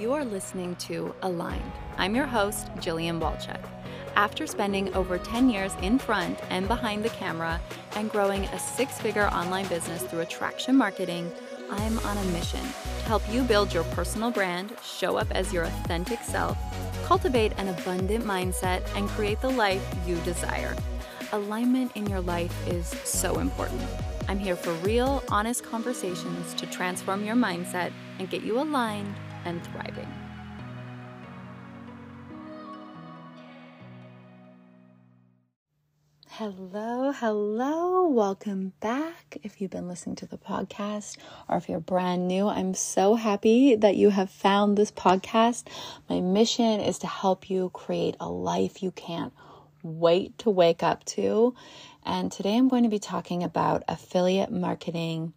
[0.00, 1.72] You are listening to Aligned.
[1.98, 3.60] I'm your host, Jillian Walchuk.
[4.16, 7.60] After spending over 10 years in front and behind the camera
[7.96, 11.30] and growing a six figure online business through attraction marketing,
[11.70, 15.64] I'm on a mission to help you build your personal brand, show up as your
[15.64, 16.56] authentic self,
[17.04, 20.74] cultivate an abundant mindset, and create the life you desire.
[21.32, 23.82] Alignment in your life is so important.
[24.30, 29.62] I'm here for real, honest conversations to transform your mindset and get you aligned and
[29.64, 30.08] thriving.
[36.28, 39.36] Hello, hello, welcome back.
[39.42, 43.74] If you've been listening to the podcast or if you're brand new, I'm so happy
[43.74, 45.66] that you have found this podcast.
[46.08, 49.34] My mission is to help you create a life you can't
[49.82, 51.54] wait to wake up to.
[52.04, 55.34] And today I'm going to be talking about affiliate marketing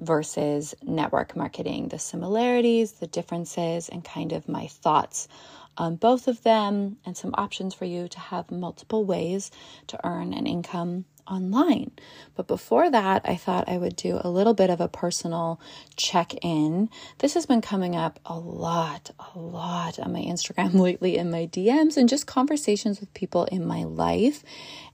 [0.00, 5.28] versus network marketing, the similarities, the differences, and kind of my thoughts
[5.76, 9.50] on both of them, and some options for you to have multiple ways
[9.86, 11.92] to earn an income online.
[12.34, 15.60] But before that, I thought I would do a little bit of a personal
[15.96, 16.90] check in.
[17.18, 21.46] This has been coming up a lot, a lot on my Instagram lately in my
[21.46, 24.42] DMs and just conversations with people in my life.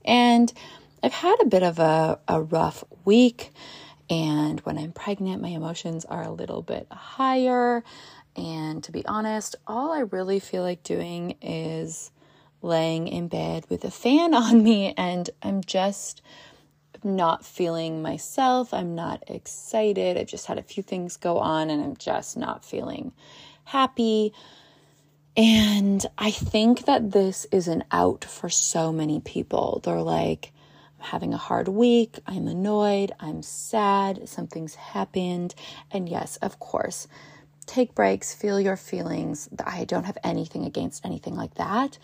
[0.05, 0.53] And
[1.03, 3.51] I've had a bit of a, a rough week.
[4.09, 7.83] And when I'm pregnant, my emotions are a little bit higher.
[8.35, 12.11] And to be honest, all I really feel like doing is
[12.61, 16.21] laying in bed with a fan on me, and I'm just
[17.03, 18.73] not feeling myself.
[18.73, 20.17] I'm not excited.
[20.17, 23.11] I've just had a few things go on, and I'm just not feeling
[23.65, 24.33] happy.
[25.35, 29.81] And I think that this is an out for so many people.
[29.83, 30.51] They're like,
[30.99, 35.55] having a hard week, I'm annoyed, I'm sad, something's happened.
[35.91, 37.07] And yes, of course,
[37.65, 39.49] take breaks, feel your feelings.
[39.65, 41.97] I don't have anything against anything like that.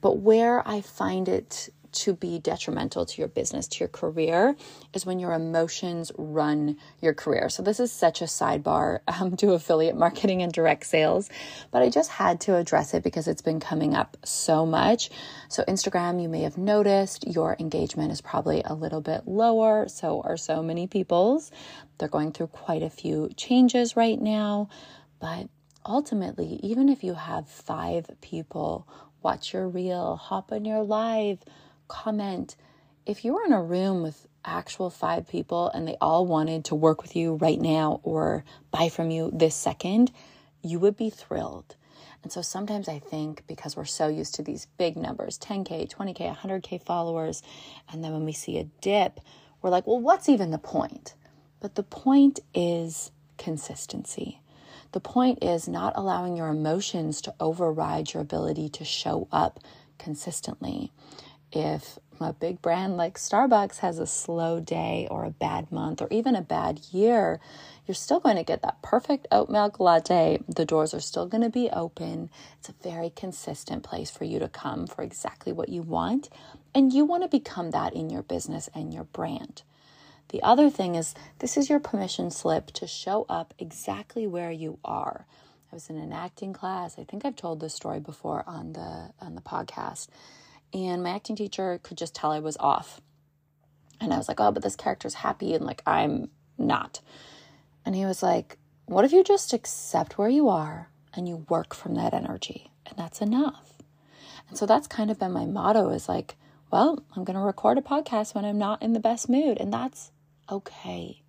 [0.00, 4.56] But where I find it to be detrimental to your business, to your career,
[4.92, 7.48] is when your emotions run your career.
[7.48, 11.28] So, this is such a sidebar um, to affiliate marketing and direct sales,
[11.70, 15.10] but I just had to address it because it's been coming up so much.
[15.48, 19.88] So, Instagram, you may have noticed your engagement is probably a little bit lower.
[19.88, 21.50] So are so many people's.
[21.98, 24.68] They're going through quite a few changes right now,
[25.20, 25.48] but
[25.84, 28.86] ultimately, even if you have five people
[29.22, 31.38] watch your reel, hop on your live,
[31.88, 32.56] comment.
[33.06, 36.74] If you were in a room with actual five people and they all wanted to
[36.74, 40.12] work with you right now or buy from you this second,
[40.62, 41.76] you would be thrilled.
[42.22, 46.36] And so sometimes I think because we're so used to these big numbers 10K, 20K,
[46.36, 47.42] 100K followers,
[47.90, 49.20] and then when we see a dip,
[49.62, 51.14] we're like, well, what's even the point?
[51.60, 54.40] But the point is consistency.
[54.92, 59.60] The point is not allowing your emotions to override your ability to show up
[59.98, 60.92] consistently
[61.52, 66.08] if a big brand like Starbucks has a slow day or a bad month or
[66.10, 67.40] even a bad year,
[67.86, 70.40] you're still going to get that perfect oat milk latte.
[70.48, 72.28] The doors are still going to be open.
[72.58, 76.28] It's a very consistent place for you to come for exactly what you want.
[76.74, 79.62] And you want to become that in your business and your brand.
[80.28, 84.78] The other thing is, this is your permission slip to show up exactly where you
[84.84, 85.24] are.
[85.72, 86.98] I was in an acting class.
[86.98, 90.08] I think I've told this story before on the on the podcast
[90.72, 93.00] and my acting teacher could just tell I was off.
[94.00, 97.00] And I was like, oh, but this character's happy and like I'm not.
[97.84, 101.74] And he was like, what if you just accept where you are and you work
[101.74, 102.70] from that energy?
[102.86, 103.72] And that's enough.
[104.48, 106.36] And so that's kind of been my motto is like,
[106.70, 109.58] well, I'm going to record a podcast when I'm not in the best mood.
[109.58, 110.10] And that's
[110.50, 111.22] okay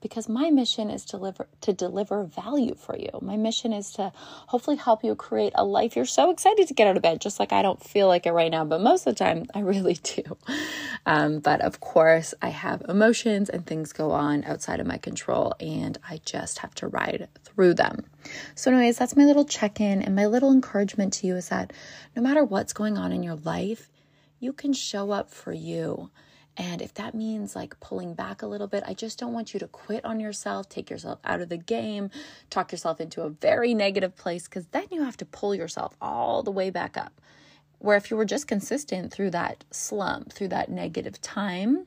[0.00, 3.10] because my mission is to deliver to deliver value for you.
[3.22, 6.86] My mission is to hopefully help you create a life you're so excited to get
[6.86, 7.20] out of bed.
[7.20, 9.60] Just like I don't feel like it right now, but most of the time I
[9.72, 10.36] really do.
[11.06, 15.54] Um, but of course, I have emotions and things go on outside of my control,
[15.60, 18.04] and I just have to ride through them.
[18.54, 21.72] So, anyways, that's my little check in, and my little encouragement to you is that
[22.14, 23.88] no matter what's going on in your life,
[24.40, 26.10] you can show up for you.
[26.56, 29.60] And if that means like pulling back a little bit, I just don't want you
[29.60, 32.10] to quit on yourself, take yourself out of the game,
[32.48, 36.42] talk yourself into a very negative place, because then you have to pull yourself all
[36.42, 37.20] the way back up.
[37.78, 41.86] Where if you were just consistent through that slump, through that negative time,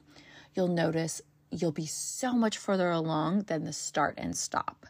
[0.53, 4.85] you'll notice you'll be so much further along than the start and stop.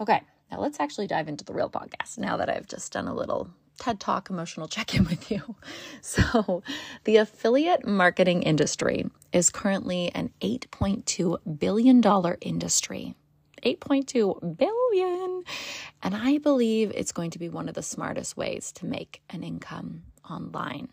[0.00, 3.14] Okay, now let's actually dive into the real podcast now that I've just done a
[3.14, 5.56] little TED Talk emotional check in with you.
[6.00, 6.62] So,
[7.04, 12.02] the affiliate marketing industry is currently an $8.2 billion
[12.40, 13.14] industry.
[13.64, 15.42] 8.2 billion.
[16.02, 19.42] And I believe it's going to be one of the smartest ways to make an
[19.42, 20.88] income online.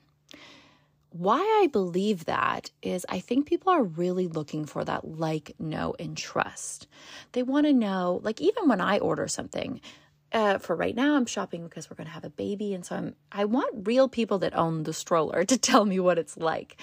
[1.12, 5.95] Why I believe that is I think people are really looking for that like, know,
[5.98, 6.88] and trust.
[7.31, 9.80] They want to know, like, even when I order something,
[10.34, 12.96] uh, for right now, I'm shopping because we're going to have a baby, and so
[12.96, 13.16] I'm.
[13.32, 16.78] I want real people that own the stroller to tell me what it's like.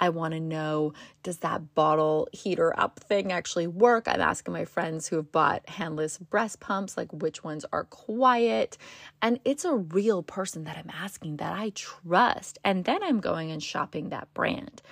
[0.00, 4.08] I want to know does that bottle heater up thing actually work?
[4.08, 8.76] I'm asking my friends who have bought handless breast pumps, like which ones are quiet,
[9.22, 13.52] and it's a real person that I'm asking that I trust, and then I'm going
[13.52, 14.82] and shopping that brand.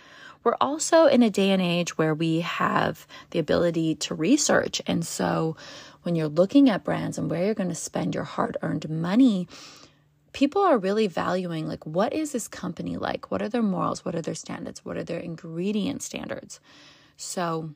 [0.45, 5.05] We're also in a day and age where we have the ability to research, and
[5.05, 5.57] so
[6.07, 9.49] when you're looking at brands and where you're going to spend your hard earned money,
[10.33, 13.33] people are really valuing like what is this company like?
[13.33, 14.05] What are their morals?
[14.05, 14.85] What are their standards?
[14.85, 16.61] What are their ingredient standards?
[17.17, 17.71] So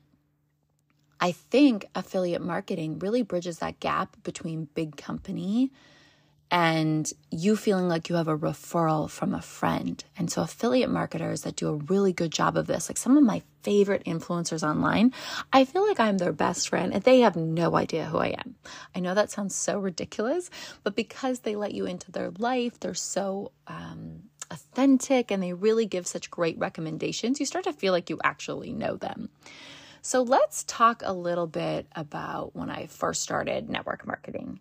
[1.19, 5.69] I think affiliate marketing really bridges that gap between big company
[6.51, 10.03] and you feeling like you have a referral from a friend.
[10.17, 13.23] And so, affiliate marketers that do a really good job of this, like some of
[13.23, 15.13] my favorite influencers online,
[15.53, 18.55] I feel like I'm their best friend and they have no idea who I am.
[18.93, 20.49] I know that sounds so ridiculous,
[20.83, 25.85] but because they let you into their life, they're so, um, authentic and they really
[25.85, 29.29] give such great recommendations, you start to feel like you actually know them.
[30.01, 34.59] So, let's talk a little bit about when I first started network marketing.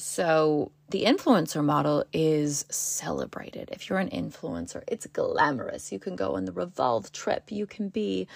[0.00, 3.68] So, the influencer model is celebrated.
[3.70, 5.92] If you're an influencer, it's glamorous.
[5.92, 7.52] You can go on the Revolve trip.
[7.52, 8.26] You can be,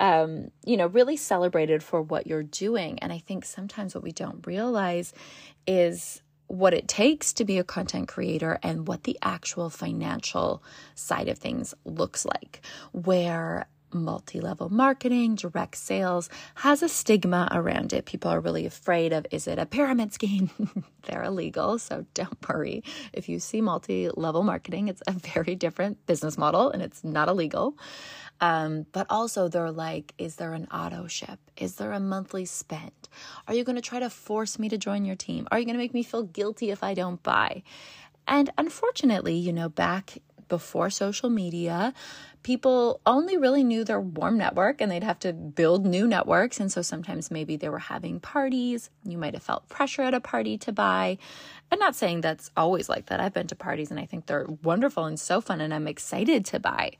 [0.00, 2.98] um, you know, really celebrated for what you're doing.
[3.00, 5.12] And I think sometimes what we don't realize
[5.66, 10.62] is what it takes to be a content creator and what the actual financial
[10.94, 12.62] side of things looks like.
[12.92, 18.04] Where multi level marketing, direct sales has a stigma around it.
[18.04, 20.50] People are really afraid of is it a pyramid scheme?
[21.02, 22.82] They're illegal, so don't worry.
[23.12, 27.28] If you see multi level marketing, it's a very different business model and it's not
[27.28, 27.76] illegal.
[28.40, 31.38] Um, but also, they're like, is there an auto ship?
[31.56, 32.92] Is there a monthly spend?
[33.48, 35.48] Are you going to try to force me to join your team?
[35.50, 37.62] Are you going to make me feel guilty if I don't buy?
[38.28, 40.18] And unfortunately, you know, back
[40.48, 41.92] before social media,
[42.42, 46.60] people only really knew their warm network and they'd have to build new networks.
[46.60, 48.90] And so sometimes maybe they were having parties.
[49.04, 51.18] You might have felt pressure at a party to buy.
[51.70, 53.20] I'm not saying that's always like that.
[53.20, 56.44] I've been to parties and I think they're wonderful and so fun and I'm excited
[56.46, 56.92] to buy.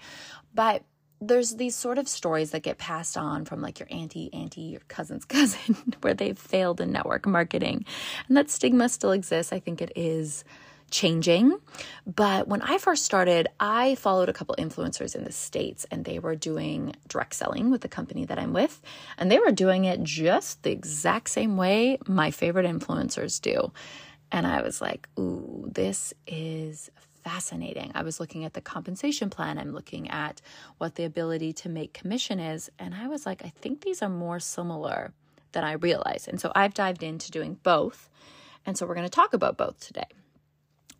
[0.54, 0.82] But
[1.20, 4.82] there's these sort of stories that get passed on from like your auntie, auntie, your
[4.88, 7.84] cousin's cousin, where they've failed in network marketing.
[8.28, 9.52] And that stigma still exists.
[9.52, 10.44] I think it is
[10.90, 11.58] changing.
[12.06, 16.18] But when I first started, I followed a couple influencers in the States and they
[16.18, 18.80] were doing direct selling with the company that I'm with.
[19.16, 23.72] And they were doing it just the exact same way my favorite influencers do.
[24.30, 26.90] And I was like, ooh, this is
[27.24, 27.92] fascinating.
[27.94, 30.40] I was looking at the compensation plan, I'm looking at
[30.78, 32.70] what the ability to make commission is.
[32.78, 35.12] And I was like, I think these are more similar
[35.52, 36.28] than I realize.
[36.28, 38.08] And so I've dived into doing both.
[38.66, 40.06] And so we're going to talk about both today.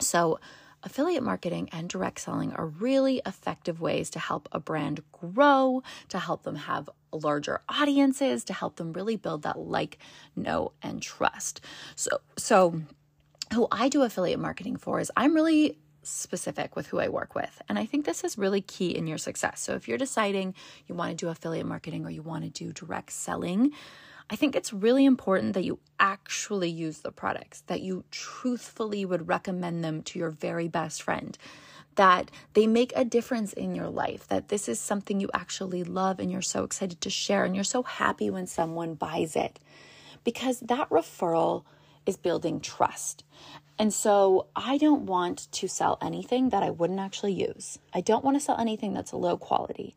[0.01, 0.39] So,
[0.85, 6.19] affiliate marketing and direct selling are really effective ways to help a brand grow, to
[6.19, 9.99] help them have larger audiences, to help them really build that like,
[10.37, 11.61] know, and trust.
[11.97, 12.81] So, so
[13.53, 17.61] who I do affiliate marketing for is I'm really specific with who I work with.
[17.69, 19.61] And I think this is really key in your success.
[19.61, 20.55] So if you're deciding
[20.87, 23.73] you want to do affiliate marketing or you want to do direct selling,
[24.31, 29.29] I think it's really important that you actually use the products, that you truthfully would
[29.29, 31.37] recommend them to your very best friend,
[31.95, 36.21] that they make a difference in your life, that this is something you actually love
[36.21, 39.59] and you're so excited to share and you're so happy when someone buys it.
[40.25, 41.65] Because that referral
[42.05, 43.25] is building trust.
[43.79, 47.79] And so I don't want to sell anything that I wouldn't actually use.
[47.95, 49.95] I don't want to sell anything that's low quality.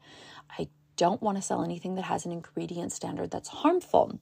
[1.01, 4.19] Don't want to sell anything that has an ingredient standard that's harmful.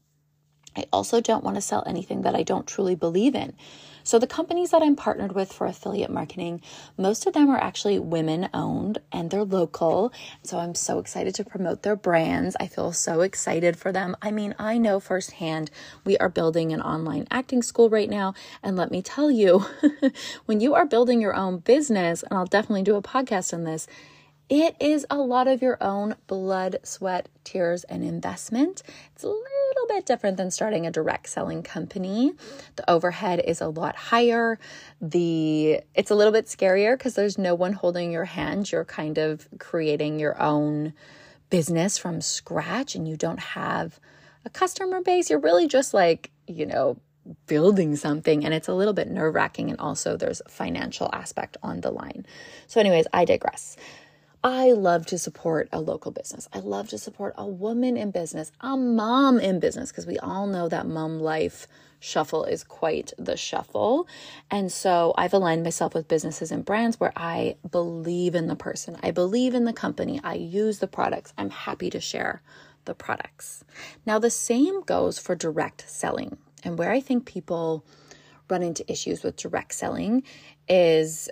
[0.77, 3.53] I also don't want to sell anything that I don't truly believe in.
[4.05, 6.61] So, the companies that I'm partnered with for affiliate marketing,
[6.97, 10.13] most of them are actually women owned and they're local.
[10.41, 12.55] So, I'm so excited to promote their brands.
[12.61, 14.15] I feel so excited for them.
[14.21, 15.71] I mean, I know firsthand
[16.05, 18.35] we are building an online acting school right now.
[18.63, 19.65] And let me tell you,
[20.45, 23.85] when you are building your own business, and I'll definitely do a podcast on this,
[24.49, 28.81] it is a lot of your own blood, sweat, tears, and investment.
[29.13, 32.33] It's a little bit different than starting a direct selling company.
[32.75, 34.57] The overhead is a lot higher.
[34.99, 38.71] The it's a little bit scarier because there's no one holding your hand.
[38.71, 40.93] You're kind of creating your own
[41.51, 43.99] business from scratch and you don't have
[44.45, 45.29] a customer base.
[45.29, 46.97] You're really just like, you know,
[47.45, 49.69] building something and it's a little bit nerve wracking.
[49.69, 52.25] And also, there's a financial aspect on the line.
[52.65, 53.77] So, anyways, I digress.
[54.43, 56.47] I love to support a local business.
[56.53, 60.47] I love to support a woman in business, a mom in business, because we all
[60.47, 61.67] know that mom life
[61.99, 64.07] shuffle is quite the shuffle.
[64.49, 68.97] And so I've aligned myself with businesses and brands where I believe in the person,
[69.03, 72.41] I believe in the company, I use the products, I'm happy to share
[72.85, 73.65] the products.
[74.05, 76.37] Now, the same goes for direct selling.
[76.63, 77.85] And where I think people
[78.49, 80.23] run into issues with direct selling
[80.69, 81.29] is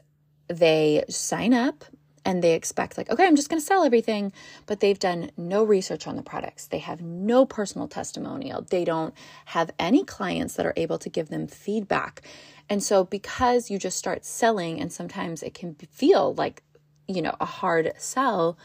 [0.49, 1.85] they sign up
[2.27, 4.31] and they expect like okay i'm just going to sell everything
[4.67, 6.67] but they've done no research on the products.
[6.67, 8.65] They have no personal testimonial.
[8.69, 9.13] They don't
[9.45, 12.21] have any clients that are able to give them feedback.
[12.69, 16.63] And so because you just start selling and sometimes it can feel like
[17.07, 18.57] you know a hard sell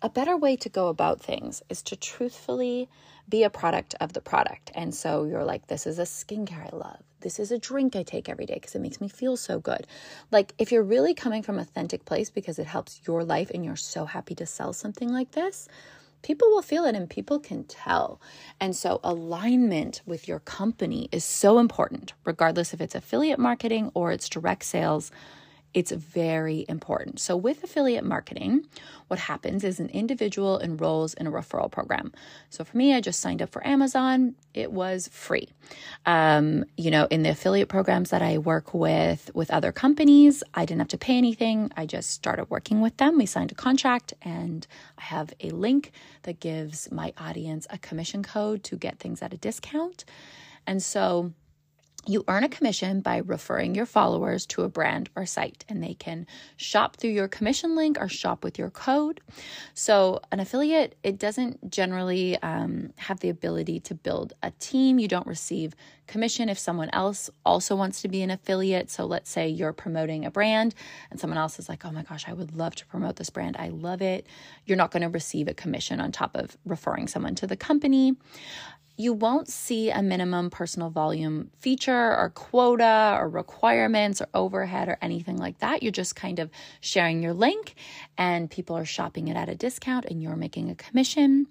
[0.00, 2.88] a better way to go about things is to truthfully
[3.28, 4.70] be a product of the product.
[4.74, 7.00] And so you're like, this is a skincare I love.
[7.20, 9.86] This is a drink I take every day because it makes me feel so good.
[10.30, 13.76] Like, if you're really coming from authentic place because it helps your life and you're
[13.76, 15.66] so happy to sell something like this,
[16.22, 18.20] people will feel it and people can tell.
[18.60, 24.12] And so, alignment with your company is so important, regardless if it's affiliate marketing or
[24.12, 25.10] it's direct sales.
[25.76, 27.20] It's very important.
[27.20, 28.66] So, with affiliate marketing,
[29.08, 32.14] what happens is an individual enrolls in a referral program.
[32.48, 34.36] So, for me, I just signed up for Amazon.
[34.54, 35.50] It was free.
[36.06, 40.64] Um, you know, in the affiliate programs that I work with with other companies, I
[40.64, 41.70] didn't have to pay anything.
[41.76, 43.18] I just started working with them.
[43.18, 44.66] We signed a contract, and
[44.96, 45.92] I have a link
[46.22, 50.06] that gives my audience a commission code to get things at a discount.
[50.66, 51.32] And so,
[52.06, 55.94] you earn a commission by referring your followers to a brand or site, and they
[55.94, 59.20] can shop through your commission link or shop with your code.
[59.74, 64.98] So, an affiliate, it doesn't generally um, have the ability to build a team.
[64.98, 65.74] You don't receive
[66.06, 68.90] commission if someone else also wants to be an affiliate.
[68.90, 70.74] So, let's say you're promoting a brand
[71.10, 73.56] and someone else is like, oh my gosh, I would love to promote this brand.
[73.58, 74.26] I love it.
[74.64, 78.14] You're not going to receive a commission on top of referring someone to the company
[78.96, 84.96] you won't see a minimum personal volume feature or quota or requirements or overhead or
[85.02, 85.82] anything like that.
[85.82, 86.50] You're just kind of
[86.80, 87.74] sharing your link
[88.16, 91.46] and people are shopping it at a discount and you're making a commission.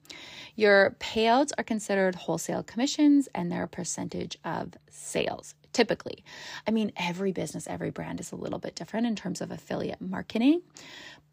[0.55, 6.23] Your payouts are considered wholesale commissions and they're a percentage of sales typically.
[6.65, 9.99] I mean, every business, every brand is a little bit different in terms of affiliate
[9.99, 10.61] marketing,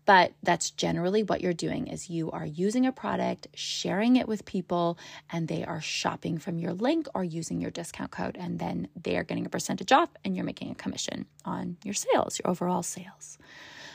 [0.04, 4.44] but that's generally what you're doing is you are using a product, sharing it with
[4.44, 4.98] people,
[5.30, 8.36] and they are shopping from your link or using your discount code.
[8.38, 11.94] And then they are getting a percentage off and you're making a commission on your
[11.94, 13.38] sales, your overall sales.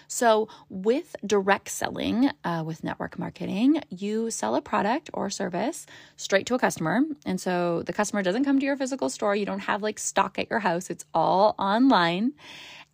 [0.08, 5.86] So, with direct selling, uh, with network marketing, you sell a product or service
[6.16, 7.02] straight to a customer.
[7.26, 9.36] And so the customer doesn't come to your physical store.
[9.36, 12.34] You don't have like stock at your house, it's all online.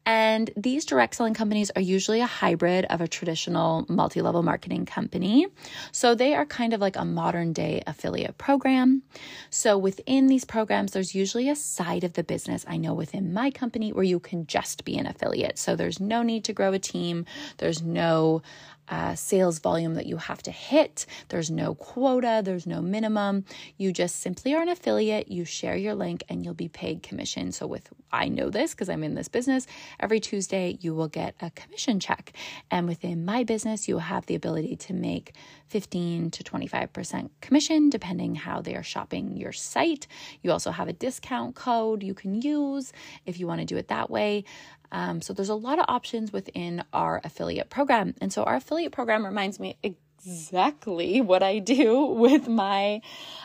[0.05, 4.85] And these direct selling companies are usually a hybrid of a traditional multi level marketing
[4.85, 5.47] company.
[5.91, 9.03] So they are kind of like a modern day affiliate program.
[9.49, 13.49] So within these programs, there's usually a side of the business I know within my
[13.51, 15.57] company where you can just be an affiliate.
[15.57, 17.25] So there's no need to grow a team,
[17.57, 18.41] there's no
[18.89, 21.05] uh, sales volume that you have to hit.
[21.29, 23.45] There's no quota, there's no minimum.
[23.77, 27.51] You just simply are an affiliate, you share your link, and you'll be paid commission.
[27.51, 29.65] So, with I know this because I'm in this business,
[29.99, 32.33] every Tuesday you will get a commission check.
[32.69, 35.33] And within my business, you have the ability to make
[35.69, 40.05] 15 to 25% commission depending how they are shopping your site.
[40.43, 42.93] You also have a discount code you can use
[43.25, 44.43] if you want to do it that way.
[44.93, 48.13] Um, so there's a lot of options within our affiliate program.
[48.21, 53.01] And so our affiliate program reminds me exactly what I do with my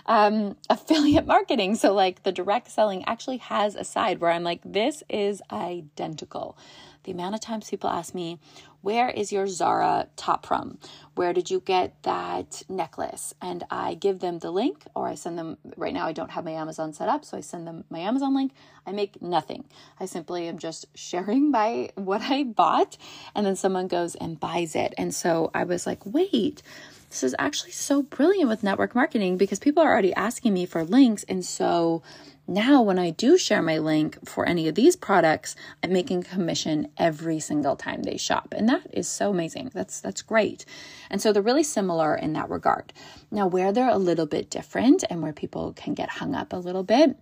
[0.07, 1.75] um, affiliate marketing.
[1.75, 6.57] So, like the direct selling actually has a side where I'm like, this is identical.
[7.05, 8.39] The amount of times people ask me,
[8.83, 10.79] where is your Zara top from?
[11.19, 13.35] Where did you get that necklace?
[13.43, 16.45] And I give them the link or I send them, right now I don't have
[16.45, 18.53] my Amazon set up, so I send them my Amazon link.
[18.87, 19.65] I make nothing.
[19.99, 22.97] I simply am just sharing by what I bought
[23.35, 24.95] and then someone goes and buys it.
[24.97, 26.63] And so I was like, wait,
[27.11, 30.85] this is actually so brilliant with network marketing because people are already asking me for
[30.85, 31.25] links.
[31.25, 32.01] And so
[32.51, 36.89] now, when I do share my link for any of these products, I'm making commission
[36.97, 38.55] every single time they shop.
[38.57, 39.71] And that is so amazing.
[39.75, 40.65] That's that's great.
[41.11, 42.95] And so they're really similar in that regard.
[43.31, 46.57] Now, where they're a little bit different and where people can get hung up a
[46.57, 47.19] little bit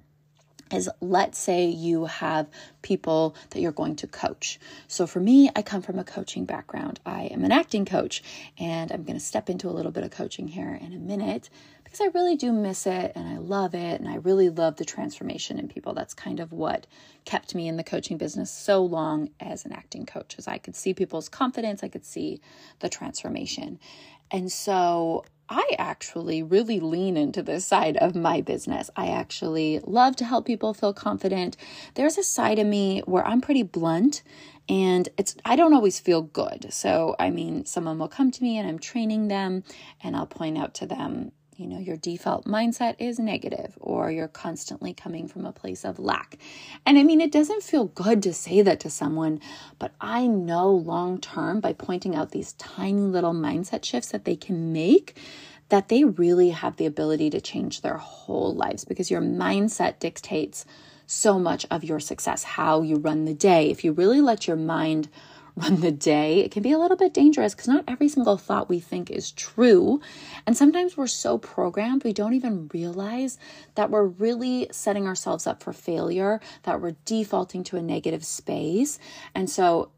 [0.73, 2.49] is let's say you have
[2.83, 4.59] people that you're going to coach.
[4.89, 7.01] So for me, I come from a coaching background.
[7.07, 8.23] I am an acting coach
[8.59, 11.51] and I'm going to step into a little bit of coaching here in a minute.
[11.97, 14.01] Because I really do miss it and I love it.
[14.01, 15.95] And I really love the transformation in people.
[15.95, 16.87] That's kind of what
[17.25, 20.77] kept me in the coaching business so long as an acting coach, as I could
[20.77, 22.41] see people's confidence, I could see
[22.81, 23.79] the transformation.
[24.31, 28.91] And so I actually really lean into this side of my business.
[28.97, 31.57] I actually love to help people feel confident.
[31.95, 34.23] There's a side of me where I'm pretty blunt
[34.69, 36.73] and it's I don't always feel good.
[36.73, 39.63] So, I mean, someone will come to me and I'm training them
[40.03, 44.29] and I'll point out to them you know, your default mindset is negative or you're
[44.29, 46.39] constantly coming from a place of lack.
[46.85, 49.41] And I mean, it doesn't feel good to say that to someone,
[49.79, 54.37] but I know long term by pointing out these tiny little mindset shifts that they
[54.37, 55.17] can make
[55.69, 60.65] that they really have the ability to change their whole lives because your mindset dictates
[61.07, 63.71] so much of your success, how you run the day.
[63.71, 65.09] If you really let your mind
[65.57, 68.69] run the day, it can be a little bit dangerous because not every single thought
[68.69, 70.01] we think is true.
[70.47, 73.39] And sometimes we're so programmed, we don't even realize
[73.75, 78.99] that we're really setting ourselves up for failure, that we're defaulting to a negative space.
[79.35, 79.91] And so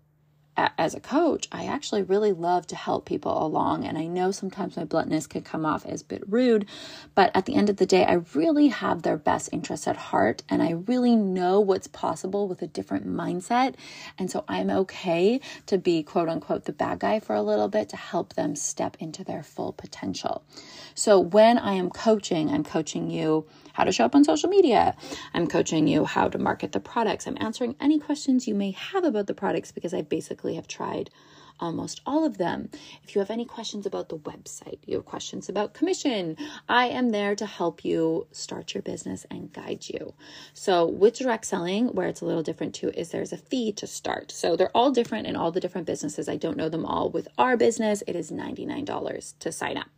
[0.76, 3.84] as a coach, I actually really love to help people along.
[3.84, 6.66] And I know sometimes my bluntness can come off as a bit rude,
[7.14, 10.42] but at the end of the day, I really have their best interests at heart
[10.48, 13.74] and I really know what's possible with a different mindset.
[14.18, 17.88] And so I'm okay to be quote unquote the bad guy for a little bit
[17.90, 20.44] to help them step into their full potential.
[20.94, 23.46] So when I am coaching, I'm coaching you
[23.78, 24.96] how to show up on social media.
[25.32, 27.28] I'm coaching you how to market the products.
[27.28, 31.10] I'm answering any questions you may have about the products because I basically have tried
[31.60, 32.70] almost all of them.
[33.04, 36.36] If you have any questions about the website, you have questions about commission,
[36.68, 40.14] I am there to help you start your business and guide you.
[40.54, 43.86] So, with direct selling, where it's a little different too, is there's a fee to
[43.86, 44.32] start.
[44.32, 46.28] So, they're all different in all the different businesses.
[46.28, 47.10] I don't know them all.
[47.10, 49.90] With our business, it is $99 to sign up.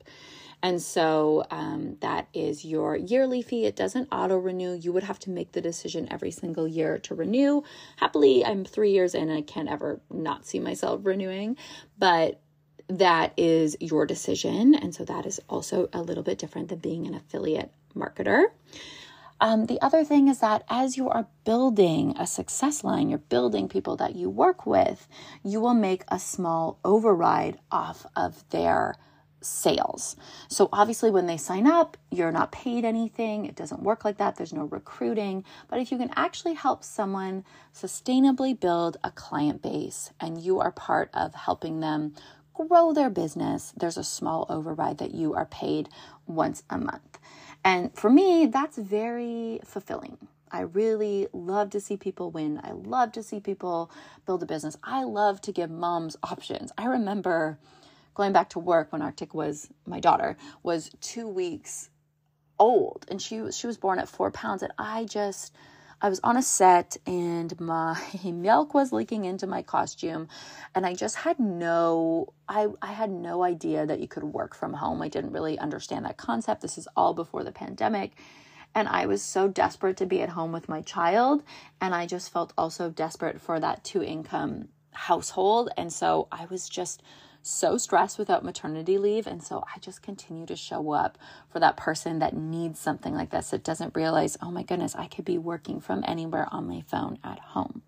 [0.62, 3.64] And so um, that is your yearly fee.
[3.64, 4.75] It doesn't auto renew.
[4.75, 7.62] You would have to make the decision every single year to renew.
[7.97, 11.56] Happily, I'm three years in and I can't ever not see myself renewing,
[11.99, 12.41] but
[12.89, 14.75] that is your decision.
[14.75, 18.47] And so that is also a little bit different than being an affiliate marketer.
[19.41, 23.69] Um, the other thing is that as you are building a success line, you're building
[23.69, 25.08] people that you work with,
[25.43, 28.97] you will make a small override off of their
[29.41, 30.17] sales.
[30.49, 33.47] So obviously when they sign up, you're not paid anything.
[33.47, 34.37] It doesn't work like that.
[34.37, 35.45] There's no recruiting.
[35.69, 40.73] But if you can actually help someone sustainably build a client base and you are
[40.73, 42.15] part of helping them
[42.55, 45.89] grow their business, there's a small override that you are paid
[46.26, 47.19] once a month.
[47.65, 50.19] And for me, that's very fulfilling.
[50.53, 52.61] I really love to see people win.
[52.63, 53.91] I love to see people
[54.26, 54.76] build a business.
[54.83, 56.73] I love to give moms options.
[56.76, 57.59] I remember
[58.14, 61.90] going back to work when Arctic was my daughter was two weeks
[62.58, 65.54] old, and she she was born at four pounds, and I just
[66.02, 70.28] I was on a set and my milk was leaking into my costume
[70.75, 74.73] and I just had no I I had no idea that you could work from
[74.75, 75.02] home.
[75.02, 76.62] I didn't really understand that concept.
[76.62, 78.12] This is all before the pandemic.
[78.75, 81.42] And I was so desperate to be at home with my child
[81.80, 86.68] and I just felt also desperate for that two income household and so I was
[86.68, 87.02] just
[87.43, 89.26] so stressed without maternity leave.
[89.26, 93.31] And so I just continue to show up for that person that needs something like
[93.31, 96.83] this, that doesn't realize, oh my goodness, I could be working from anywhere on my
[96.83, 97.83] phone at home.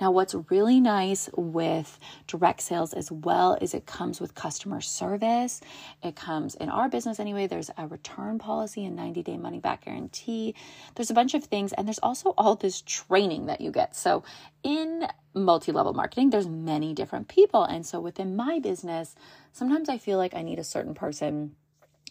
[0.00, 5.60] Now, what's really nice with direct sales as well is it comes with customer service.
[6.02, 9.84] It comes in our business anyway, there's a return policy and 90 day money back
[9.84, 10.54] guarantee.
[10.94, 13.96] There's a bunch of things, and there's also all this training that you get.
[13.96, 14.24] So,
[14.62, 17.64] in multi level marketing, there's many different people.
[17.64, 19.14] And so, within my business,
[19.52, 21.56] sometimes I feel like I need a certain person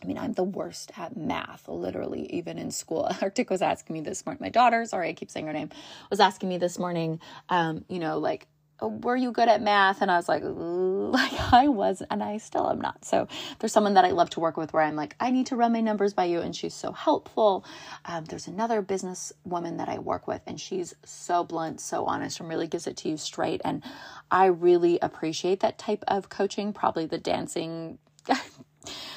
[0.02, 3.10] I mean, I'm the worst at math, literally, even in school.
[3.22, 5.70] Arctic was asking me this morning, my daughter, sorry, I keep saying her name,
[6.10, 8.48] was asking me this morning, um, you know, like,
[8.82, 10.02] oh, were you good at math?
[10.02, 13.06] And I was like, like I was, and I still am not.
[13.06, 13.28] So
[13.60, 15.72] there's someone that I love to work with where I'm like, I need to run
[15.72, 17.64] my numbers by you, and she's so helpful.
[18.04, 22.40] Um, there's another business woman that I work with, and she's so blunt, so honest,
[22.42, 23.62] and really gives it to you straight.
[23.64, 23.84] And
[24.30, 26.74] I really appreciate that type of coaching.
[26.74, 28.00] Probably the dancing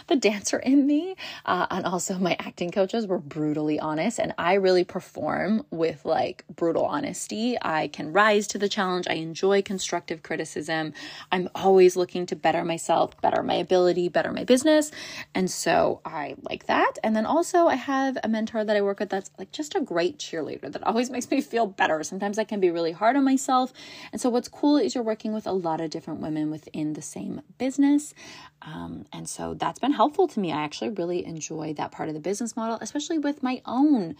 [0.06, 4.54] the dancer in me uh, and also my acting coaches were brutally honest and i
[4.54, 7.56] really perform with like brutal honesty.
[7.60, 9.06] I can rise to the challenge.
[9.08, 10.92] I enjoy constructive criticism.
[11.30, 14.90] I'm always looking to better myself better my ability better my business
[15.34, 16.94] and so i like that.
[17.02, 19.80] And then also i have a mentor that i work with that's like just a
[19.80, 22.02] great cheerleader that always makes me feel better.
[22.02, 23.72] Sometimes i can be really hard on myself.
[24.12, 27.02] And so what's cool is you're working with a lot of different women within the
[27.02, 28.14] same business.
[28.62, 30.52] Um, and so that's been helpful to me.
[30.52, 34.14] I actually really enjoy that part of the business model, especially with my own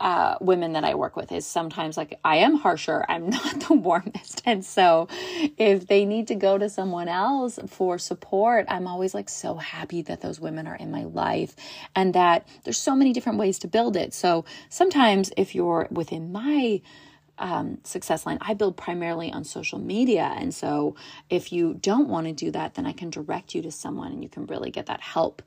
[0.00, 3.04] uh, women that I work with is sometimes like I am harsher.
[3.08, 4.42] I'm not the warmest.
[4.44, 5.08] And so
[5.56, 10.02] if they need to go to someone else for support, I'm always like so happy
[10.02, 11.54] that those women are in my life
[11.94, 14.12] and that there's so many different ways to build it.
[14.12, 16.82] So sometimes if you're within my
[17.38, 20.34] um, success line, I build primarily on social media.
[20.36, 20.94] And so
[21.30, 24.22] if you don't want to do that, then I can direct you to someone and
[24.22, 25.42] you can really get that help.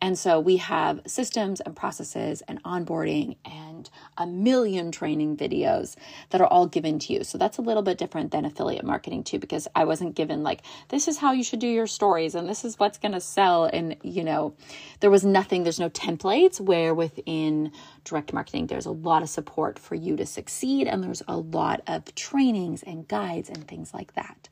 [0.00, 5.96] And so we have systems and processes and onboarding and a million training videos
[6.30, 7.24] that are all given to you.
[7.24, 10.60] So that's a little bit different than affiliate marketing too, because I wasn't given like,
[10.88, 13.64] this is how you should do your stories and this is what's going to sell.
[13.64, 14.54] And, you know,
[15.00, 17.72] there was nothing, there's no templates where within
[18.04, 20.88] direct marketing, there's a lot of support for you to succeed.
[20.88, 24.48] And there's a lot of trainings and guides and things like that.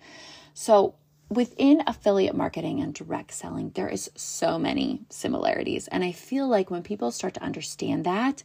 [0.54, 0.94] So
[1.28, 5.88] within affiliate marketing and direct selling, there is so many similarities.
[5.88, 8.42] And I feel like when people start to understand that,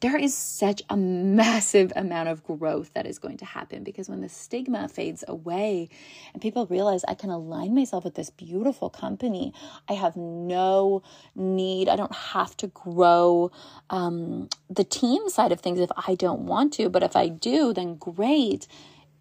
[0.00, 4.20] there is such a massive amount of growth that is going to happen because when
[4.20, 5.88] the stigma fades away
[6.32, 9.52] and people realize I can align myself with this beautiful company,
[9.88, 11.02] I have no
[11.34, 13.50] need, I don't have to grow
[13.90, 17.72] um, the team side of things if I don't want to, but if I do,
[17.72, 18.68] then great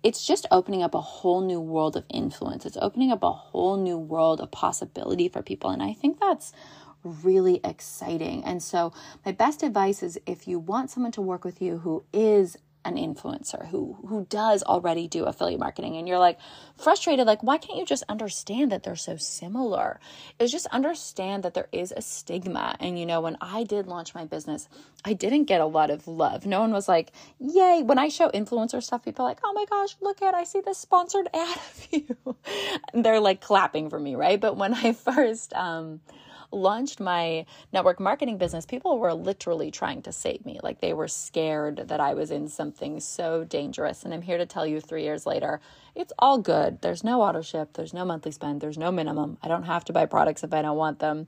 [0.03, 2.65] it's just opening up a whole new world of influence.
[2.65, 5.71] It's opening up a whole new world of possibility for people.
[5.71, 6.53] And I think that's
[7.07, 8.43] really exciting.
[8.43, 8.93] And so,
[9.25, 12.95] my best advice is if you want someone to work with you who is an
[12.95, 16.39] influencer who who does already do affiliate marketing and you're like
[16.77, 19.99] frustrated like why can't you just understand that they're so similar?
[20.39, 22.77] Is just understand that there is a stigma.
[22.79, 24.69] And you know when I did launch my business
[25.03, 26.45] I didn't get a lot of love.
[26.45, 27.83] No one was like yay.
[27.83, 30.77] When I show influencer stuff people like oh my gosh look at I see this
[30.77, 32.35] sponsored ad of you.
[32.93, 34.39] And they're like clapping for me right?
[34.39, 35.99] But when I first um
[36.51, 40.59] launched my network marketing business, people were literally trying to save me.
[40.63, 44.03] Like they were scared that I was in something so dangerous.
[44.03, 45.59] And I'm here to tell you three years later,
[45.95, 46.81] it's all good.
[46.81, 49.37] There's no auto ship, there's no monthly spend, there's no minimum.
[49.41, 51.27] I don't have to buy products if I don't want them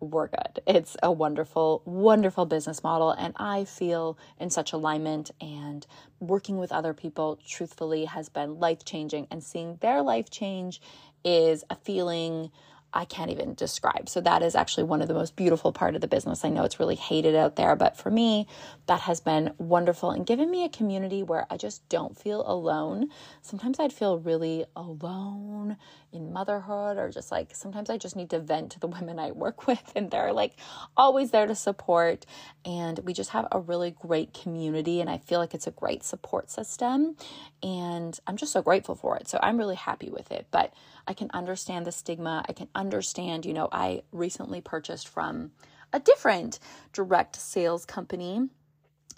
[0.00, 0.60] we're good.
[0.66, 3.10] It's a wonderful, wonderful business model.
[3.12, 5.86] And I feel in such alignment and
[6.20, 9.26] working with other people, truthfully, has been life changing.
[9.30, 10.80] And seeing their life change
[11.24, 12.50] is a feeling
[12.92, 14.08] I can't even describe.
[14.08, 16.44] So that is actually one of the most beautiful part of the business.
[16.44, 18.46] I know it's really hated out there, but for me,
[18.86, 23.10] that has been wonderful and given me a community where I just don't feel alone.
[23.42, 25.76] Sometimes I'd feel really alone
[26.12, 29.32] in motherhood or just like sometimes I just need to vent to the women I
[29.32, 30.54] work with and they're like
[30.96, 32.24] always there to support
[32.64, 36.02] and we just have a really great community and I feel like it's a great
[36.02, 37.16] support system
[37.62, 39.28] and I'm just so grateful for it.
[39.28, 40.46] So I'm really happy with it.
[40.50, 40.72] But
[41.06, 42.44] I can understand the stigma.
[42.48, 45.52] I can understand, you know, I recently purchased from
[45.92, 46.58] a different
[46.92, 48.48] direct sales company.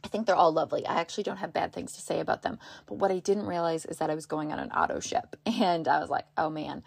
[0.04, 0.86] I think they're all lovely.
[0.86, 2.58] I actually don't have bad things to say about them.
[2.86, 5.36] But what I didn't realize is that I was going on an auto ship.
[5.46, 6.84] And I was like, oh man,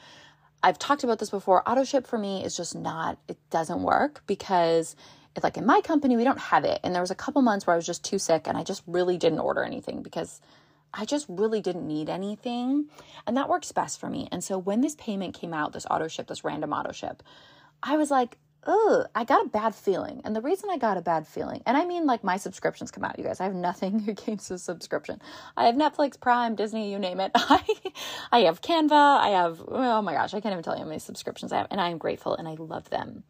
[0.64, 1.68] I've talked about this before.
[1.70, 4.96] Auto ship for me is just not, it doesn't work because
[5.36, 6.80] it's like in my company, we don't have it.
[6.84, 8.84] And there was a couple months where I was just too sick and I just
[8.86, 10.40] really didn't order anything because
[10.94, 12.88] I just really didn't need anything.
[13.26, 14.28] And that works best for me.
[14.32, 17.24] And so when this payment came out, this auto ship, this random auto ship,
[17.82, 20.22] I was like, ugh, I got a bad feeling.
[20.24, 23.04] And the reason I got a bad feeling, and I mean like my subscriptions come
[23.04, 23.40] out, you guys.
[23.40, 25.22] I have nothing against a subscription.
[25.58, 27.32] I have Netflix, Prime, Disney, you name it.
[27.36, 27.64] I
[28.32, 31.00] I have Canva, I have oh my gosh, I can't even tell you how many
[31.00, 33.24] subscriptions I have, and I am grateful and I love them.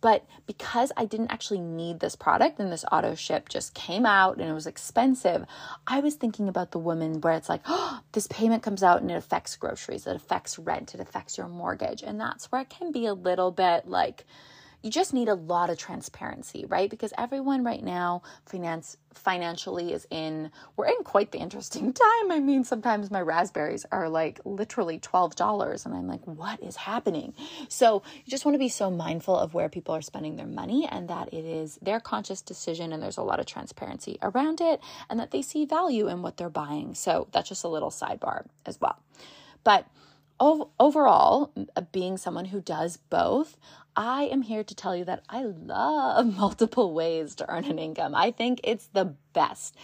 [0.00, 4.38] But because I didn't actually need this product and this auto ship just came out
[4.38, 5.44] and it was expensive,
[5.86, 9.10] I was thinking about the woman where it's like, oh, this payment comes out and
[9.10, 12.02] it affects groceries, it affects rent, it affects your mortgage.
[12.02, 14.24] And that's where it can be a little bit like,
[14.82, 16.88] you just need a lot of transparency, right?
[16.88, 22.30] Because everyone right now finance financially is in we're in quite the interesting time.
[22.30, 27.34] I mean, sometimes my raspberries are like literally $12 and I'm like, what is happening?
[27.68, 30.86] So, you just want to be so mindful of where people are spending their money
[30.90, 34.80] and that it is their conscious decision and there's a lot of transparency around it
[35.10, 36.94] and that they see value in what they're buying.
[36.94, 38.98] So, that's just a little sidebar as well.
[39.64, 39.86] But
[40.40, 43.56] overall, uh, being someone who does both,
[43.98, 48.14] I am here to tell you that I love multiple ways to earn an income.
[48.14, 49.74] I think it's the best.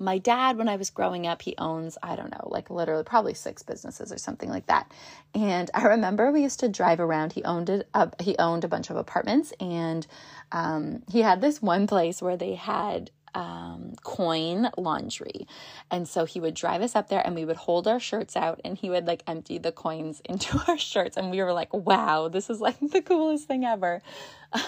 [0.00, 3.32] My dad, when I was growing up, he owns, I don't know, like literally probably
[3.32, 4.90] six businesses or something like that.
[5.36, 7.32] And I remember we used to drive around.
[7.32, 10.04] He owned it, uh, he owned a bunch of apartments and
[10.50, 15.46] um, he had this one place where they had um, coin laundry.
[15.90, 18.60] And so he would drive us up there and we would hold our shirts out
[18.64, 21.16] and he would like empty the coins into our shirts.
[21.16, 24.02] And we were like, wow, this is like the coolest thing ever.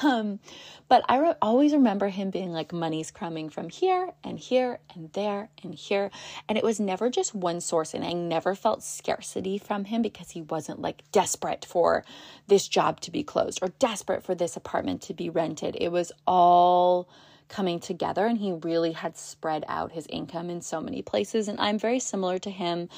[0.03, 0.39] Um,
[0.89, 5.13] but I re- always remember him being like, money's coming from here and here and
[5.13, 6.11] there and here.
[6.49, 7.95] And it was never just one source.
[7.95, 12.05] And I never felt scarcity from him because he wasn't like desperate for
[12.47, 15.77] this job to be closed or desperate for this apartment to be rented.
[15.81, 17.09] It was all
[17.53, 21.61] coming together and he really had spread out his income in so many places and
[21.61, 22.89] I'm very similar to him.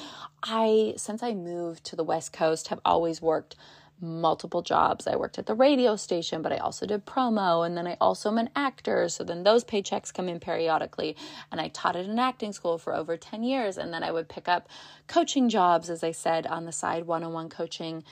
[0.41, 3.55] I since I moved to the West Coast have always worked
[4.01, 5.07] multiple jobs.
[5.07, 8.29] I worked at the radio station, but I also did promo and then I also
[8.29, 9.07] am an actor.
[9.09, 11.15] So then those paychecks come in periodically.
[11.51, 13.77] And I taught at an acting school for over 10 years.
[13.77, 14.67] And then I would pick up
[15.07, 18.03] coaching jobs, as I said, on the side, one on one coaching.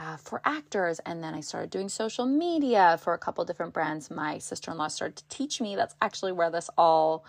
[0.00, 0.98] Uh, for actors.
[1.00, 4.10] And then I started doing social media for a couple different brands.
[4.10, 5.76] My sister in law started to teach me.
[5.76, 7.22] That's actually where this all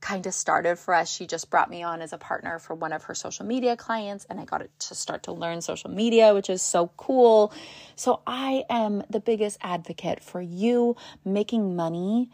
[0.00, 1.08] kind of started for us.
[1.08, 4.26] She just brought me on as a partner for one of her social media clients,
[4.28, 7.52] and I got to start to learn social media, which is so cool.
[7.94, 12.30] So, I am the biggest advocate for you making money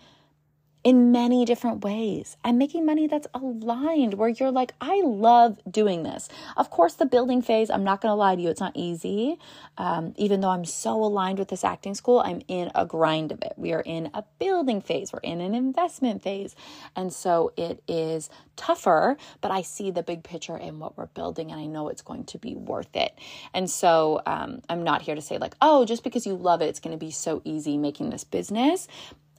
[0.85, 6.03] in many different ways and making money that's aligned where you're like, I love doing
[6.03, 6.29] this.
[6.57, 9.39] Of course, the building phase, I'm not to lie to you, it's not easy.
[9.79, 13.43] Um, even though I'm so aligned with this acting school, I'm in a grind of
[13.43, 13.53] it.
[13.57, 16.57] We are in a building phase, we're in an investment phase.
[16.97, 21.53] And so it is tougher, but I see the big picture in what we're building
[21.53, 23.17] and I know it's going to be worth it.
[23.55, 26.67] And so um, I'm not here to say, like, oh, just because you love it,
[26.67, 28.89] it's to be so easy making this business.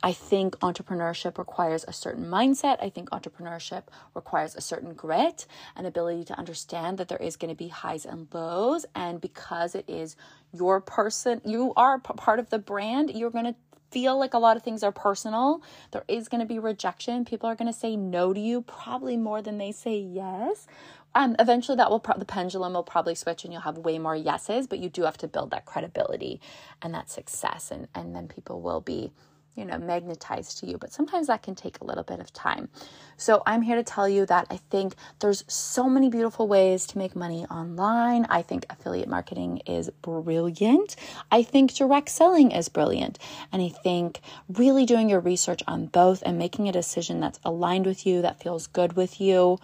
[0.06, 2.78] I think entrepreneurship requires a certain mindset.
[2.84, 7.50] I think entrepreneurship requires a certain grit, an ability to understand that there is going
[7.50, 8.86] to be highs and lows.
[8.94, 10.18] And because it is
[10.52, 13.56] your person, you are part of the brand, you're going to
[13.92, 15.62] feel like a lot of things are personal.
[15.92, 17.24] There is going to be rejection.
[17.24, 20.68] People are going to say no to you, probably more than they say yes.
[21.16, 24.16] Um, eventually, that will pro- the pendulum will probably switch, and you'll have way more
[24.16, 24.66] yeses.
[24.66, 26.42] But you do have to build that credibility
[26.82, 29.12] and that success, and and then people will be
[29.56, 32.70] you know, magnetized to you, but sometimes that can take a little bit of time.
[33.18, 36.98] So I'm here to tell you that I think there's so many beautiful ways to
[36.98, 38.26] make money online.
[38.30, 40.96] I think affiliate marketing is brilliant.
[41.32, 43.20] I think direct selling is brilliant.
[43.52, 47.86] And I think really doing your research on both and making a decision that's aligned
[47.86, 49.60] with you, that feels good with you,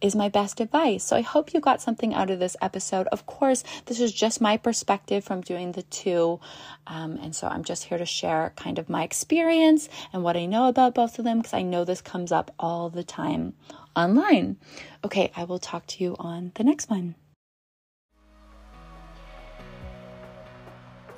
[0.00, 1.04] is my best advice.
[1.04, 3.06] So I hope you got something out of this episode.
[3.08, 6.40] Of course, this is just my perspective from doing the two.
[6.86, 10.46] Um, and so I'm just here to share kind of my experience and what I
[10.46, 13.54] know about both of them because I know this comes up all the time
[13.94, 14.56] online.
[15.04, 17.14] Okay, I will talk to you on the next one.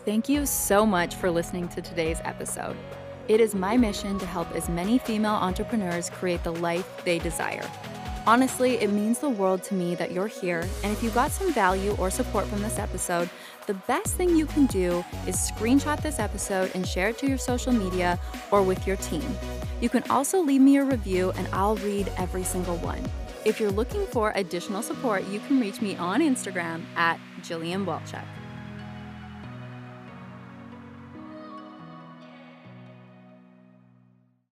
[0.05, 2.77] Thank you so much for listening to today's episode.
[3.29, 7.62] It is my mission to help as many female entrepreneurs create the life they desire.
[8.24, 11.52] Honestly, it means the world to me that you're here, and if you got some
[11.52, 13.28] value or support from this episode,
[13.66, 17.38] the best thing you can do is screenshot this episode and share it to your
[17.38, 18.20] social media
[18.52, 19.24] or with your team.
[19.80, 23.02] You can also leave me a review, and I'll read every single one.
[23.44, 28.24] If you're looking for additional support, you can reach me on Instagram at Jillian Walchuk.